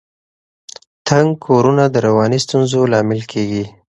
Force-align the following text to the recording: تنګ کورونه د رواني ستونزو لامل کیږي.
تنګ 1.07 1.29
کورونه 1.45 1.83
د 1.89 1.95
رواني 2.07 2.39
ستونزو 2.45 2.79
لامل 2.91 3.21
کیږي. 3.31 3.63